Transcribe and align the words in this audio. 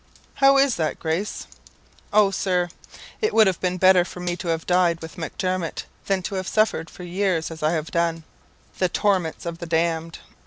"'How 0.33 0.57
is 0.57 0.77
that, 0.77 0.97
Grace?' 0.97 1.45
"'Oh, 2.11 2.31
Sir, 2.31 2.69
it 3.21 3.35
would 3.35 3.45
have 3.45 3.61
been 3.61 3.77
better 3.77 4.03
for 4.03 4.19
me 4.19 4.35
to 4.37 4.47
have 4.47 4.65
died 4.65 4.99
with 4.99 5.15
Macdermot 5.15 5.85
than 6.07 6.23
to 6.23 6.33
have 6.41 6.47
suffered 6.47 6.89
for 6.89 7.03
years, 7.03 7.51
as 7.51 7.61
I 7.61 7.73
have 7.73 7.91
done, 7.91 8.23
the 8.79 8.89
torments 8.89 9.45
of 9.45 9.59
the 9.59 9.67
damned. 9.67 10.17